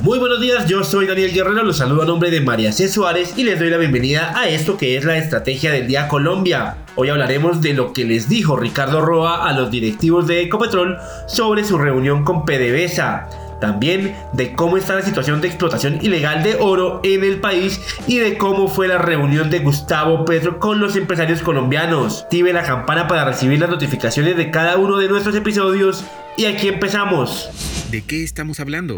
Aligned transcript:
Muy 0.00 0.20
buenos 0.20 0.40
días, 0.40 0.66
yo 0.66 0.84
soy 0.84 1.08
Daniel 1.08 1.32
Guerrero, 1.32 1.64
los 1.64 1.78
saludo 1.78 2.02
a 2.02 2.06
nombre 2.06 2.30
de 2.30 2.40
María 2.40 2.70
C. 2.70 2.86
Suárez 2.86 3.34
y 3.36 3.42
les 3.42 3.58
doy 3.58 3.68
la 3.68 3.78
bienvenida 3.78 4.32
a 4.38 4.48
esto 4.48 4.76
que 4.76 4.96
es 4.96 5.04
la 5.04 5.18
estrategia 5.18 5.72
del 5.72 5.88
día 5.88 6.06
Colombia. 6.06 6.76
Hoy 6.94 7.08
hablaremos 7.08 7.60
de 7.62 7.74
lo 7.74 7.92
que 7.92 8.04
les 8.04 8.28
dijo 8.28 8.56
Ricardo 8.56 9.00
Roa 9.00 9.48
a 9.48 9.52
los 9.52 9.72
directivos 9.72 10.28
de 10.28 10.42
Ecopetrol 10.42 10.98
sobre 11.26 11.64
su 11.64 11.78
reunión 11.78 12.22
con 12.22 12.44
PDVSA. 12.44 13.28
También 13.60 14.14
de 14.34 14.52
cómo 14.52 14.76
está 14.76 14.94
la 14.94 15.02
situación 15.02 15.40
de 15.40 15.48
explotación 15.48 15.98
ilegal 16.00 16.44
de 16.44 16.54
oro 16.60 17.00
en 17.02 17.24
el 17.24 17.40
país 17.40 17.80
y 18.06 18.18
de 18.18 18.38
cómo 18.38 18.68
fue 18.68 18.86
la 18.86 18.98
reunión 18.98 19.50
de 19.50 19.58
Gustavo 19.58 20.24
Petro 20.24 20.60
con 20.60 20.78
los 20.78 20.94
empresarios 20.94 21.42
colombianos. 21.42 22.22
Active 22.22 22.52
la 22.52 22.62
campana 22.62 23.08
para 23.08 23.24
recibir 23.24 23.58
las 23.58 23.68
notificaciones 23.68 24.36
de 24.36 24.52
cada 24.52 24.76
uno 24.76 24.96
de 24.96 25.08
nuestros 25.08 25.34
episodios 25.34 26.04
y 26.38 26.46
aquí 26.46 26.68
empezamos. 26.68 27.50
¿De 27.90 28.02
qué 28.02 28.22
estamos 28.22 28.60
hablando? 28.60 28.94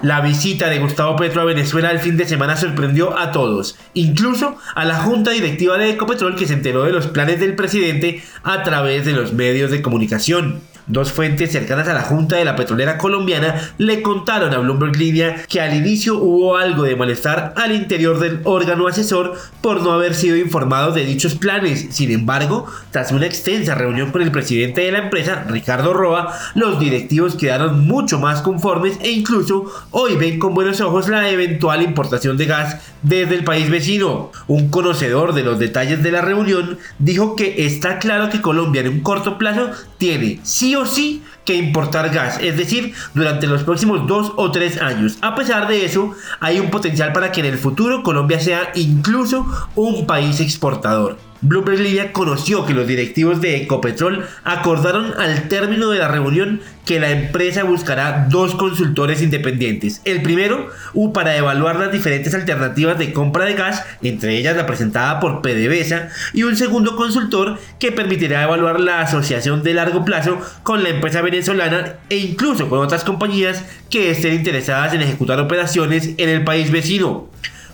La 0.00 0.20
visita 0.22 0.68
de 0.70 0.78
Gustavo 0.78 1.16
Petro 1.16 1.42
a 1.42 1.44
Venezuela 1.44 1.90
el 1.90 2.00
fin 2.00 2.16
de 2.16 2.26
semana 2.26 2.56
sorprendió 2.56 3.16
a 3.16 3.30
todos, 3.30 3.78
incluso 3.94 4.56
a 4.74 4.84
la 4.84 4.98
junta 4.98 5.30
directiva 5.30 5.76
de 5.76 5.90
Ecopetrol 5.90 6.34
que 6.34 6.46
se 6.46 6.54
enteró 6.54 6.84
de 6.84 6.92
los 6.92 7.08
planes 7.08 7.38
del 7.38 7.54
presidente 7.54 8.22
a 8.42 8.62
través 8.62 9.04
de 9.04 9.12
los 9.12 9.34
medios 9.34 9.70
de 9.70 9.82
comunicación. 9.82 10.62
Dos 10.88 11.12
fuentes 11.12 11.52
cercanas 11.52 11.86
a 11.86 11.94
la 11.94 12.02
Junta 12.02 12.36
de 12.36 12.44
la 12.44 12.56
Petrolera 12.56 12.98
Colombiana 12.98 13.72
le 13.78 14.02
contaron 14.02 14.52
a 14.52 14.58
Bloomberg 14.58 14.96
Línea 14.96 15.44
que 15.48 15.60
al 15.60 15.76
inicio 15.76 16.18
hubo 16.18 16.56
algo 16.56 16.82
de 16.82 16.96
malestar 16.96 17.54
al 17.56 17.72
interior 17.72 18.18
del 18.18 18.40
órgano 18.42 18.88
asesor 18.88 19.34
por 19.60 19.80
no 19.82 19.92
haber 19.92 20.16
sido 20.16 20.36
informados 20.36 20.96
de 20.96 21.04
dichos 21.04 21.36
planes. 21.36 21.86
Sin 21.90 22.10
embargo, 22.10 22.66
tras 22.90 23.12
una 23.12 23.26
extensa 23.26 23.76
reunión 23.76 24.10
con 24.10 24.22
el 24.22 24.32
presidente 24.32 24.80
de 24.80 24.90
la 24.90 24.98
empresa, 24.98 25.44
Ricardo 25.48 25.94
Roa, 25.94 26.36
los 26.56 26.80
directivos 26.80 27.36
quedaron 27.36 27.86
mucho 27.86 28.18
más 28.18 28.42
conformes 28.42 28.98
e 29.02 29.12
incluso 29.12 29.66
hoy 29.92 30.16
ven 30.16 30.40
con 30.40 30.54
buenos 30.54 30.80
ojos 30.80 31.08
la 31.08 31.30
eventual 31.30 31.82
importación 31.82 32.36
de 32.36 32.46
gas 32.46 32.78
desde 33.02 33.36
el 33.36 33.44
país 33.44 33.70
vecino. 33.70 34.32
Un 34.48 34.68
conocedor 34.68 35.32
de 35.32 35.44
los 35.44 35.60
detalles 35.60 36.02
de 36.02 36.10
la 36.10 36.22
reunión 36.22 36.78
dijo 36.98 37.36
que 37.36 37.66
está 37.66 38.00
claro 38.00 38.30
que 38.30 38.40
Colombia 38.40 38.80
en 38.80 38.88
un 38.88 39.00
corto 39.00 39.38
plazo 39.38 39.70
tiene 40.02 40.40
sí 40.42 40.74
o 40.74 40.84
sí 40.84 41.22
que 41.44 41.54
importar 41.54 42.10
gas, 42.10 42.40
es 42.40 42.56
decir, 42.56 42.92
durante 43.14 43.46
los 43.46 43.62
próximos 43.62 44.04
dos 44.08 44.32
o 44.34 44.50
tres 44.50 44.82
años. 44.82 45.16
A 45.20 45.36
pesar 45.36 45.68
de 45.68 45.84
eso, 45.84 46.12
hay 46.40 46.58
un 46.58 46.70
potencial 46.70 47.12
para 47.12 47.30
que 47.30 47.38
en 47.38 47.46
el 47.46 47.56
futuro 47.56 48.02
Colombia 48.02 48.40
sea 48.40 48.72
incluso 48.74 49.46
un 49.76 50.04
país 50.04 50.40
exportador. 50.40 51.18
Bloomberg 51.42 51.80
Línea 51.80 52.12
conoció 52.12 52.64
que 52.64 52.72
los 52.72 52.86
directivos 52.86 53.40
de 53.40 53.56
Ecopetrol 53.56 54.24
acordaron 54.44 55.12
al 55.18 55.48
término 55.48 55.90
de 55.90 55.98
la 55.98 56.06
reunión 56.06 56.60
que 56.84 57.00
la 57.00 57.10
empresa 57.10 57.64
buscará 57.64 58.28
dos 58.30 58.54
consultores 58.54 59.22
independientes. 59.22 60.00
El 60.04 60.22
primero, 60.22 60.70
para 61.12 61.36
evaluar 61.36 61.80
las 61.80 61.90
diferentes 61.90 62.32
alternativas 62.34 62.96
de 62.96 63.12
compra 63.12 63.44
de 63.44 63.54
gas, 63.54 63.84
entre 64.02 64.38
ellas 64.38 64.56
la 64.56 64.66
presentada 64.66 65.18
por 65.18 65.42
PDVSA, 65.42 66.10
y 66.32 66.44
un 66.44 66.56
segundo 66.56 66.94
consultor 66.94 67.58
que 67.80 67.90
permitirá 67.90 68.44
evaluar 68.44 68.78
la 68.78 69.00
asociación 69.00 69.64
de 69.64 69.74
largo 69.74 70.04
plazo 70.04 70.40
con 70.62 70.84
la 70.84 70.90
empresa 70.90 71.22
venezolana 71.22 71.94
e 72.08 72.18
incluso 72.18 72.68
con 72.68 72.78
otras 72.78 73.02
compañías 73.02 73.64
que 73.90 74.12
estén 74.12 74.34
interesadas 74.34 74.94
en 74.94 75.02
ejecutar 75.02 75.40
operaciones 75.40 76.10
en 76.16 76.28
el 76.28 76.44
país 76.44 76.70
vecino. 76.70 77.28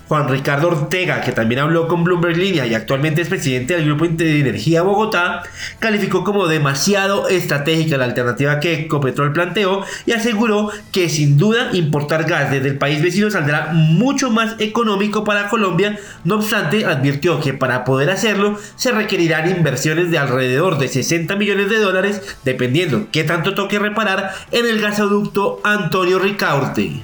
Juan 0.09 0.27
Ricardo 0.27 0.69
Ortega, 0.69 1.21
que 1.21 1.33
también 1.33 1.61
habló 1.61 1.87
con 1.87 2.03
Bloomberg 2.03 2.35
Línea 2.35 2.65
y 2.65 2.73
actualmente 2.73 3.21
es 3.21 3.29
presidente 3.29 3.75
del 3.75 3.85
Grupo 3.85 4.07
de 4.07 4.39
Energía 4.39 4.81
Bogotá, 4.81 5.43
calificó 5.77 6.23
como 6.23 6.47
demasiado 6.47 7.29
estratégica 7.29 7.95
la 7.95 8.05
alternativa 8.05 8.59
que 8.59 8.73
Ecopetrol 8.73 9.33
planteó 9.33 9.85
y 10.07 10.13
aseguró 10.13 10.71
que 10.91 11.09
sin 11.09 11.37
duda 11.37 11.69
importar 11.73 12.23
gas 12.23 12.49
desde 12.49 12.69
el 12.69 12.79
país 12.79 13.03
vecino 13.03 13.29
saldrá 13.29 13.69
mucho 13.71 14.31
más 14.31 14.55
económico 14.57 15.23
para 15.23 15.47
Colombia. 15.47 15.99
No 16.23 16.37
obstante, 16.37 16.85
advirtió 16.85 17.39
que 17.39 17.53
para 17.53 17.83
poder 17.83 18.09
hacerlo 18.09 18.57
se 18.77 18.91
requerirán 18.91 19.47
inversiones 19.51 20.09
de 20.09 20.17
alrededor 20.17 20.79
de 20.79 20.87
60 20.87 21.35
millones 21.35 21.69
de 21.69 21.77
dólares, 21.77 22.37
dependiendo 22.43 23.09
qué 23.11 23.23
tanto 23.23 23.53
toque 23.53 23.77
reparar 23.77 24.33
en 24.49 24.65
el 24.65 24.81
gasoducto 24.81 25.61
Antonio 25.63 26.17
Ricaurte 26.17 27.03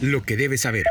lo 0.00 0.22
que 0.22 0.36
debes 0.36 0.60
saber. 0.60 0.84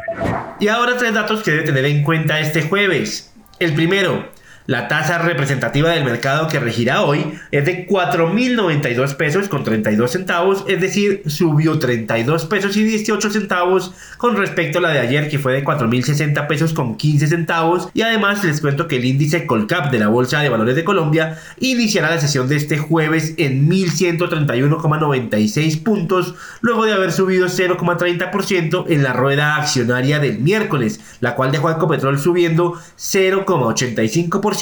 Y 0.59 0.69
ahora 0.69 0.97
tres 0.97 1.13
datos 1.13 1.43
que 1.43 1.51
debe 1.51 1.63
tener 1.63 1.85
en 1.85 2.03
cuenta 2.03 2.39
este 2.39 2.63
jueves. 2.63 3.31
El 3.59 3.73
primero, 3.73 4.27
la 4.67 4.87
tasa 4.89 5.17
representativa 5.17 5.89
del 5.91 6.03
mercado 6.03 6.49
que 6.49 6.59
regirá 6.59 7.01
hoy 7.01 7.39
es 7.51 7.65
de 7.65 7.87
4.092 7.87 9.15
pesos 9.15 9.47
con 9.47 9.63
32 9.63 10.11
centavos, 10.11 10.65
es 10.67 10.81
decir, 10.81 11.21
subió 11.25 11.79
32 11.79 12.43
pesos 12.45 12.75
y 12.75 12.83
18 12.83 13.29
centavos 13.31 13.93
con 14.17 14.35
respecto 14.35 14.79
a 14.79 14.81
la 14.81 14.89
de 14.89 14.99
ayer 14.99 15.29
que 15.29 15.39
fue 15.39 15.53
de 15.53 15.63
4.060 15.63 16.47
pesos 16.47 16.73
con 16.73 16.97
15 16.97 17.27
centavos. 17.27 17.87
Y 17.93 18.01
además 18.01 18.43
les 18.43 18.59
cuento 18.59 18.89
que 18.89 18.97
el 18.97 19.05
índice 19.05 19.45
Colcap 19.45 19.89
de 19.89 19.99
la 19.99 20.09
Bolsa 20.09 20.41
de 20.41 20.49
Valores 20.49 20.75
de 20.75 20.83
Colombia 20.83 21.39
iniciará 21.59 22.09
la 22.09 22.19
sesión 22.19 22.49
de 22.49 22.57
este 22.57 22.77
jueves 22.77 23.35
en 23.37 23.69
1.131,96 23.69 25.81
puntos, 25.81 26.35
luego 26.59 26.83
de 26.85 26.91
haber 26.91 27.13
subido 27.13 27.47
0,30% 27.47 28.83
en 28.89 29.03
la 29.03 29.13
rueda 29.13 29.55
accionaria 29.55 30.19
del 30.19 30.39
miércoles, 30.39 30.99
la 31.21 31.35
cual 31.35 31.53
dejó 31.53 31.69
a 31.69 31.73
Ecopetrol 31.73 32.17
subiendo 32.19 32.73
0,85% 32.97 34.56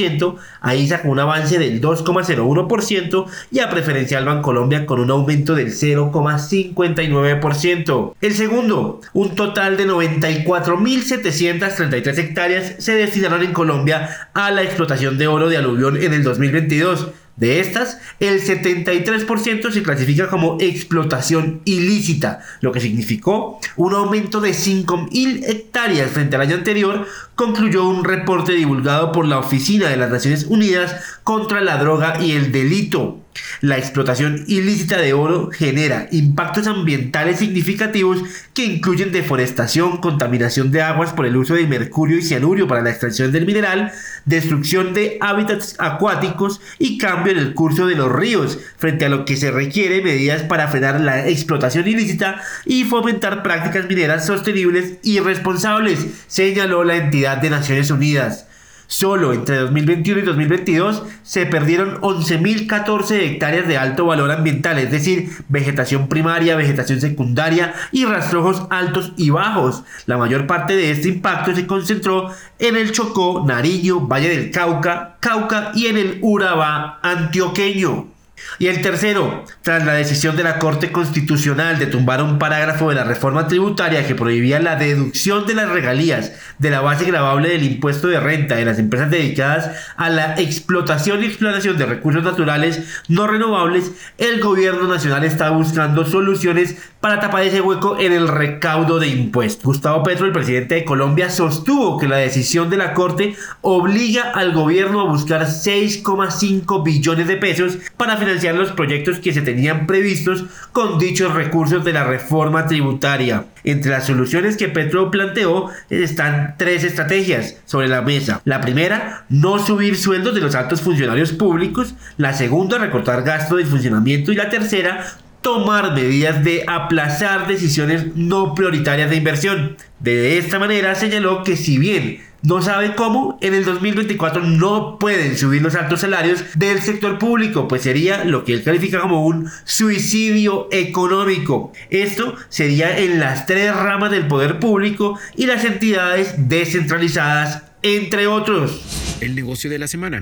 ahí 0.61 0.88
sacó 0.88 1.09
un 1.09 1.19
avance 1.19 1.59
del 1.59 1.81
2,01% 1.81 3.25
y 3.51 3.59
a 3.59 3.69
Preferencial 3.69 4.23
Bancolombia 4.25 4.85
con 4.85 5.00
un 5.00 5.09
aumento 5.11 5.56
del 5.56 5.73
0,59%. 5.73 8.13
El 8.22 8.33
segundo, 8.33 9.01
un 9.13 9.35
total 9.35 9.75
de 9.78 9.88
94.733 9.88 12.17
hectáreas 12.17 12.75
se 12.79 12.95
destinaron 12.95 13.44
en 13.44 13.53
Colombia 13.53 14.09
a 14.33 14.50
la 14.51 14.63
explotación 14.63 15.17
de 15.17 15.28
oro 15.28 15.47
de 15.50 15.57
aluvión 15.57 15.97
en 15.97 16.13
el 16.13 16.23
2022 16.23 17.09
de 17.38 17.59
estas, 17.59 18.00
el 18.19 18.41
73% 18.41 19.72
se 19.72 19.84
clasifica 19.84 20.29
como 20.29 20.57
explotación 20.62 21.62
ilícita, 21.66 22.40
lo 22.62 22.72
que 22.72 22.79
significó 22.79 23.59
un 23.75 23.94
aumento 23.94 24.40
de 24.40 24.51
5.000 24.51 25.44
hectáreas 25.47 26.12
frente 26.12 26.35
al 26.35 26.44
año 26.44 26.56
anterior, 26.56 27.06
concluyó 27.35 27.88
un 27.88 28.06
reporte 28.06 28.53
divulgado 28.53 29.12
por 29.12 29.28
la 29.28 29.40
Oficina 29.40 29.90
de 29.90 29.97
las 29.97 30.12
Naciones 30.12 30.45
Unidas 30.45 30.95
contra 31.24 31.59
la 31.59 31.78
Droga 31.78 32.24
y 32.24 32.31
el 32.31 32.51
Delito. 32.51 33.25
La 33.62 33.78
explotación 33.78 34.44
ilícita 34.47 34.97
de 34.97 35.13
oro 35.13 35.50
genera 35.51 36.07
impactos 36.12 36.68
ambientales 36.68 37.40
significativos 37.40 38.22
que 38.53 38.66
incluyen 38.66 39.12
deforestación, 39.12 39.97
contaminación 39.97 40.72
de 40.72 40.81
aguas 40.81 41.13
por 41.13 41.25
el 41.25 41.35
uso 41.35 41.56
de 41.56 41.68
mercurio 41.68 42.18
y 42.18 42.22
cianuro 42.22 42.68
para 42.68 42.81
la 42.81 42.91
extracción 42.91 43.31
del 43.31 43.45
mineral, 43.45 43.91
destrucción 44.25 44.94
de 44.94 45.18
hábitats 45.22 45.75
acuáticos 45.79 46.62
y 46.79 46.97
cambio 46.97 47.34
en 47.34 47.40
el 47.40 47.53
curso 47.53 47.88
de 47.88 47.95
los 47.95 48.12
ríos, 48.12 48.59
frente 48.78 49.06
a 49.06 49.09
lo 49.09 49.25
que 49.25 49.35
se 49.35 49.51
requiere 49.51 50.01
medidas 50.01 50.44
para 50.44 50.68
frenar 50.68 51.01
la 51.01 51.28
explotación 51.28 51.88
ilícita 51.88 52.41
y 52.66 52.84
fomentar 52.84 53.44
prácticas 53.44 53.88
mineras 53.88 54.25
sostenibles 54.25 54.94
y 55.03 55.19
responsables, 55.19 56.06
señaló 56.28 56.84
la 56.84 56.97
entidad 56.97 57.38
de 57.38 57.50
Naciones 57.50 57.92
Unidas. 57.92 58.48
Solo 58.97 59.33
entre 59.33 59.57
2021 59.57 60.21
y 60.21 60.24
2022 60.24 61.03
se 61.21 61.45
perdieron 61.45 62.00
11.014 62.00 63.12
hectáreas 63.24 63.68
de 63.68 63.77
alto 63.77 64.06
valor 64.06 64.31
ambiental, 64.31 64.80
es 64.80 64.89
decir, 64.89 65.31
vegetación 65.50 66.07
primaria, 66.07 66.56
vegetación 66.56 67.01
secundaria 67.01 67.74
y 67.92 68.06
rastrojos 68.06 68.65
altos 68.69 69.12
y 69.18 69.31
bajos. 69.31 69.83
La 70.06 70.18
mayor 70.18 70.47
parte 70.47 70.77
de 70.77 70.92
este 70.92 71.09
impacto 71.09 71.53
se 71.53 71.68
concentró 71.68 72.31
en 72.57 72.77
el 72.77 72.94
Chocó, 72.94 73.44
Nariño, 73.45 74.00
Valle 74.00 74.30
del 74.30 74.50
Cauca, 74.50 75.18
Cauca 75.19 75.74
y 75.75 75.88
en 75.88 75.98
el 75.98 76.19
Urabá 76.21 77.00
antioqueño. 77.03 78.14
Y 78.60 78.68
el 78.68 78.82
tercero, 78.82 79.46
tras 79.62 79.86
la 79.86 79.94
decisión 79.94 80.36
de 80.36 80.44
la 80.44 80.60
Corte 80.60 80.92
Constitucional 80.92 81.80
de 81.80 81.88
tumbar 81.88 82.22
un 82.22 82.40
parágrafo 82.40 82.90
de 82.90 82.96
la 82.96 83.04
reforma 83.04 83.48
tributaria 83.48 84.06
que 84.08 84.16
prohibía 84.16 84.60
la 84.60 84.76
deducción 84.76 85.46
de 85.46 85.56
las 85.56 85.70
regalías 85.70 86.34
de 86.60 86.70
la 86.70 86.82
base 86.82 87.06
grabable 87.06 87.50
del 87.50 87.64
impuesto 87.64 88.08
de 88.08 88.20
renta 88.20 88.56
de 88.56 88.66
las 88.66 88.80
empresas 88.80 89.12
dedicadas 89.12 89.72
a 89.98 90.10
la 90.10 90.40
explotación 90.40 91.24
y 91.24 91.28
exploración 91.28 91.78
de 91.78 91.86
recursos 91.86 92.24
naturales 92.24 92.82
no 93.08 93.28
renovables, 93.28 93.92
el 94.18 94.40
gobierno 94.40 94.88
nacional 94.88 95.24
está 95.24 95.50
buscando 95.50 96.06
soluciones 96.06 96.78
para 97.06 97.19
tapar 97.19 97.44
ese 97.44 97.62
hueco 97.62 98.00
en 98.00 98.13
el 98.13 98.28
recaudo 98.28 98.98
de 98.98 99.07
impuestos. 99.10 99.63
Gustavo 99.63 100.02
Petro, 100.02 100.25
el 100.25 100.31
presidente 100.31 100.74
de 100.74 100.86
Colombia, 100.86 101.30
sostuvo 101.30 102.00
que 102.00 102.07
la 102.07 102.18
decisión 102.18 102.72
de 102.72 102.78
la 102.78 102.96
Corte 102.96 103.36
obliga 103.62 104.31
al 104.31 104.54
gobierno 104.54 105.02
a 105.02 105.12
buscar 105.12 105.44
6,5 105.46 106.84
billones 106.84 107.28
de 107.28 107.38
pesos 107.38 107.78
para 107.96 108.18
financiar 108.18 108.56
los 108.56 108.72
proyectos 108.72 109.19
que 109.19 109.34
se 109.34 109.44
tenían 109.44 109.86
previstos 109.86 110.46
con 110.72 110.98
dichos 110.98 111.36
recursos 111.36 111.86
de 111.86 111.94
la 111.94 112.06
reforma 112.06 112.66
tributaria. 112.66 113.46
Entre 113.63 113.92
las 113.92 114.08
soluciones 114.08 114.58
que 114.58 114.69
Petro 114.69 115.12
planteó 115.12 115.69
están 115.92 116.56
tres 116.58 116.84
estrategias 116.84 117.58
sobre 117.66 117.88
la 117.88 118.01
mesa. 118.01 118.42
La 118.46 118.62
primera, 118.62 119.25
no 119.30 119.60
subir 119.60 119.96
sueldos 119.96 120.34
de 120.34 120.42
los 120.42 120.56
altos 120.56 120.81
funcionarios 120.81 121.34
públicos. 121.34 121.94
La 122.18 122.34
segunda, 122.34 122.80
recortar 122.80 123.22
gasto 123.22 123.58
de 123.58 123.66
funcionamiento. 123.66 124.31
Y 124.31 124.36
la 124.36 124.50
tercera, 124.50 125.06
tomar 125.45 125.94
medidas 125.94 126.44
de 126.44 126.63
aplazar 126.65 127.45
decisiones 127.45 128.15
no 128.15 128.56
prioritarias 128.56 129.12
de 129.12 129.18
inversión. 129.18 129.77
De 130.00 130.39
esta 130.39 130.57
manera 130.57 130.95
señaló 130.95 131.44
que 131.44 131.56
si 131.56 131.77
bien 131.77 132.19
no 132.42 132.63
sabe 132.63 132.95
cómo, 132.95 133.38
en 133.42 133.53
el 133.53 133.63
2024 133.63 134.42
no 134.42 134.97
pueden 134.97 135.38
subir 135.38 135.62
los 135.62 135.75
altos 135.75 136.01
salarios 136.01 136.44
del 136.56 136.81
sector 136.81 137.19
público, 137.19 137.68
pues 137.68 137.83
sería 137.83 138.24
lo 138.24 138.44
que 138.44 138.53
él 138.53 138.63
califica 138.63 139.00
como 139.00 139.24
un 139.24 139.47
suicidio 139.65 140.68
económico. 140.71 141.71
Esto 141.91 142.36
sería 142.50 142.98
en 142.98 143.19
las 143.19 143.45
tres 143.45 143.75
ramas 143.75 144.09
del 144.09 144.25
poder 144.25 144.57
público 144.59 145.19
y 145.36 145.45
las 145.45 145.63
entidades 145.63 146.33
descentralizadas, 146.50 147.62
entre 147.83 148.25
otros. 148.25 148.81
El 149.21 149.36
negocio 149.36 149.69
de 149.69 149.77
la 149.77 149.88
semana. 149.88 150.21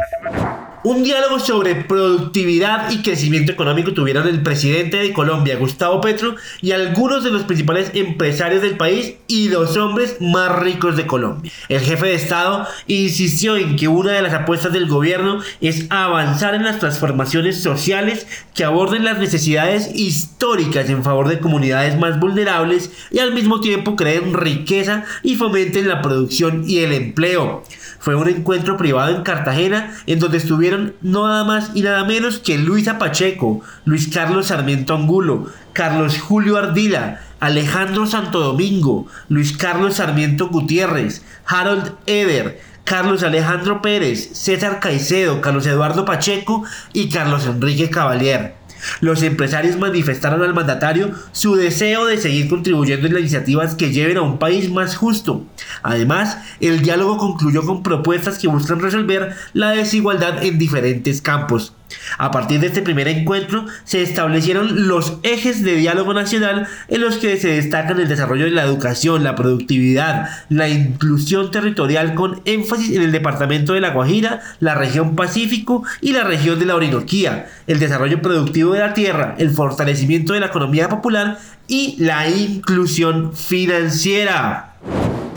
Un 0.85 1.01
diálogo 1.01 1.39
sobre 1.39 1.75
productividad 1.75 2.91
y 2.91 3.01
crecimiento 3.01 3.53
económico 3.53 3.94
tuvieron 3.94 4.27
el 4.27 4.44
presidente 4.44 4.97
de 4.97 5.13
Colombia, 5.13 5.56
Gustavo 5.56 6.01
Petro, 6.01 6.35
y 6.62 6.74
algunos 6.74 7.24
de 7.24 7.31
los 7.31 7.44
principales 7.44 7.91
empresarios 7.94 8.62
del 8.62 8.75
país 8.75 9.15
y 9.27 9.47
los 9.47 9.77
hombres 9.77 10.18
más 10.19 10.53
ricos 10.59 10.97
de 10.97 11.07
Colombia. 11.07 11.53
El 11.69 11.80
jefe 11.80 12.07
de 12.07 12.15
Estado 12.15 12.68
insistió 12.88 13.56
en 13.56 13.77
que 13.77 13.88
una 13.88 14.12
de 14.12 14.24
las 14.24 14.33
apuestas 14.33 14.74
del 14.74 14.89
gobierno 14.89 15.39
es 15.62 15.85
avanzar 15.89 16.53
en 16.53 16.65
las 16.65 16.80
transformaciones 16.80 17.63
sociales 17.63 18.27
que 18.53 18.65
aborden 18.65 19.06
las 19.06 19.19
necesidades 19.19 19.89
históricas 19.95 20.89
en 20.89 21.01
favor 21.01 21.29
de 21.29 21.39
comunidades 21.39 21.97
más 21.97 22.19
vulnerables 22.19 22.91
y 23.09 23.19
al 23.19 23.33
mismo 23.33 23.62
tiempo 23.62 23.95
creen 23.95 24.33
riqueza 24.33 25.06
y 25.24 25.38
fomenten 25.38 25.88
la 25.88 26.01
producción 26.01 26.65
y 26.68 26.79
el 26.79 26.91
empleo. 26.91 27.63
Fue 28.03 28.15
un 28.15 28.27
encuentro 28.27 28.75
privado 28.75 29.15
en 29.15 29.24
Cartagena 29.24 29.97
en 30.07 30.19
donde 30.19 30.41
estuvieron 30.73 30.95
nada 31.01 31.43
más 31.43 31.71
y 31.73 31.81
nada 31.81 32.03
menos 32.05 32.39
que 32.39 32.57
Luisa 32.57 32.97
Pacheco, 32.97 33.61
Luis 33.85 34.09
Carlos 34.11 34.47
Sarmiento 34.47 34.95
Angulo, 34.95 35.47
Carlos 35.73 36.19
Julio 36.19 36.57
Ardila, 36.57 37.21
Alejandro 37.39 38.05
Santo 38.07 38.39
Domingo, 38.39 39.07
Luis 39.29 39.55
Carlos 39.55 39.95
Sarmiento 39.95 40.49
Gutiérrez, 40.49 41.23
Harold 41.45 41.93
Eder, 42.05 42.61
Carlos 42.83 43.23
Alejandro 43.23 43.81
Pérez, 43.81 44.29
César 44.33 44.79
Caicedo, 44.79 45.41
Carlos 45.41 45.65
Eduardo 45.65 46.05
Pacheco 46.05 46.63
y 46.91 47.09
Carlos 47.09 47.45
Enrique 47.45 47.89
Cavalier. 47.89 48.55
Los 49.01 49.24
empresarios 49.24 49.77
manifestaron 49.77 50.41
al 50.44 50.53
mandatario 50.53 51.12
su 51.31 51.56
deseo 51.56 52.06
de 52.06 52.18
seguir 52.18 52.50
contribuyendo 52.50 53.07
en 53.07 53.13
las 53.13 53.21
iniciativas 53.21 53.75
que 53.75 53.91
lleven 53.91 54.18
a 54.18 54.21
un 54.21 54.39
país 54.39 54.71
más 54.71 54.95
justo. 54.95 55.45
Además, 55.81 56.38
el 56.59 56.81
diálogo 56.81 57.18
concluyó 57.18 57.65
con 57.65 57.83
propuestas 57.83 58.38
que 58.38 58.47
buscan 58.47 58.80
resolver 58.80 59.35
la 59.53 59.71
desigualdad 59.71 60.44
en 60.44 60.57
diferentes 60.57 61.21
campos. 61.21 61.74
A 62.17 62.31
partir 62.31 62.59
de 62.59 62.67
este 62.67 62.81
primer 62.81 63.07
encuentro 63.07 63.65
se 63.83 64.01
establecieron 64.01 64.87
los 64.87 65.17
ejes 65.23 65.63
de 65.63 65.75
diálogo 65.75 66.13
nacional 66.13 66.67
en 66.87 67.01
los 67.01 67.17
que 67.17 67.37
se 67.37 67.49
destacan 67.49 67.99
el 67.99 68.07
desarrollo 68.07 68.45
de 68.45 68.51
la 68.51 68.63
educación, 68.63 69.23
la 69.23 69.35
productividad, 69.35 70.29
la 70.49 70.69
inclusión 70.69 71.51
territorial 71.51 72.13
con 72.15 72.41
énfasis 72.45 72.95
en 72.95 73.01
el 73.03 73.11
departamento 73.11 73.73
de 73.73 73.81
La 73.81 73.91
Guajira, 73.91 74.41
la 74.59 74.75
región 74.75 75.15
Pacífico 75.15 75.83
y 76.01 76.13
la 76.13 76.23
región 76.23 76.59
de 76.59 76.65
la 76.65 76.75
Orinoquía, 76.75 77.47
el 77.67 77.79
desarrollo 77.79 78.21
productivo 78.21 78.73
de 78.73 78.79
la 78.79 78.93
tierra, 78.93 79.35
el 79.37 79.51
fortalecimiento 79.51 80.33
de 80.33 80.39
la 80.39 80.47
economía 80.47 80.89
popular 80.89 81.37
y 81.67 81.95
la 81.99 82.29
inclusión 82.29 83.33
financiera. 83.35 84.72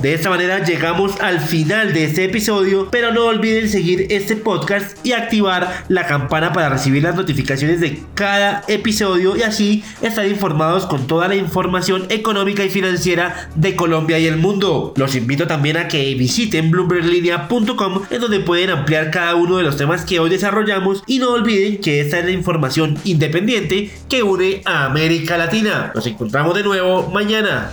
De 0.07 0.15
esta 0.15 0.31
manera 0.31 0.65
llegamos 0.65 1.21
al 1.21 1.41
final 1.41 1.93
de 1.93 2.05
este 2.05 2.27
episodio, 2.27 2.87
pero 2.93 3.13
no 3.13 3.25
olviden 3.25 3.69
seguir 3.69 4.07
este 4.11 4.37
podcast 4.37 5.05
y 5.05 5.11
activar 5.11 5.83
la 5.89 6.07
campana 6.07 6.53
para 6.53 6.69
recibir 6.69 7.03
las 7.03 7.17
notificaciones 7.17 7.81
de 7.81 8.05
cada 8.15 8.63
episodio 8.69 9.37
y 9.37 9.43
así 9.43 9.83
estar 10.03 10.25
informados 10.29 10.87
con 10.87 11.09
toda 11.09 11.27
la 11.27 11.35
información 11.35 12.07
económica 12.09 12.63
y 12.63 12.71
financiera 12.71 13.51
de 13.57 13.75
Colombia 13.75 14.21
y 14.21 14.27
el 14.27 14.37
mundo. 14.37 14.95
Los 14.97 15.17
invito 15.17 15.49
también 15.49 15.77
a 15.77 15.89
que 15.89 16.15
visiten 16.15 16.71
bloomberglinea.com 16.71 18.03
en 18.09 18.21
donde 18.21 18.39
pueden 18.39 18.71
ampliar 18.71 19.11
cada 19.11 19.35
uno 19.35 19.57
de 19.57 19.65
los 19.65 19.77
temas 19.77 20.05
que 20.05 20.21
hoy 20.21 20.31
desarrollamos 20.31 21.03
y 21.09 21.19
no 21.19 21.33
olviden 21.33 21.81
que 21.81 22.01
esta 22.01 22.21
es 22.21 22.27
la 22.27 22.31
información 22.31 22.97
independiente 23.03 23.91
que 24.09 24.23
une 24.23 24.63
a 24.67 24.85
América 24.85 25.37
Latina. 25.37 25.91
Nos 25.97 26.07
encontramos 26.07 26.55
de 26.55 26.63
nuevo 26.63 27.11
mañana. 27.11 27.73